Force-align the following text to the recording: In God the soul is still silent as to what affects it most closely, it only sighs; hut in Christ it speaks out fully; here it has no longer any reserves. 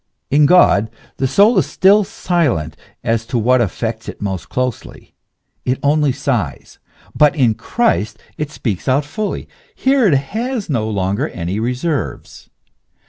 In 0.31 0.47
God 0.47 0.89
the 1.17 1.27
soul 1.27 1.59
is 1.59 1.67
still 1.67 2.03
silent 2.03 2.75
as 3.03 3.23
to 3.27 3.37
what 3.37 3.61
affects 3.61 4.09
it 4.09 4.19
most 4.19 4.49
closely, 4.49 5.13
it 5.63 5.77
only 5.83 6.11
sighs; 6.11 6.79
hut 7.19 7.35
in 7.35 7.53
Christ 7.53 8.17
it 8.35 8.49
speaks 8.49 8.87
out 8.87 9.05
fully; 9.05 9.47
here 9.75 10.07
it 10.07 10.15
has 10.17 10.71
no 10.71 10.89
longer 10.89 11.27
any 11.29 11.59
reserves. 11.59 12.49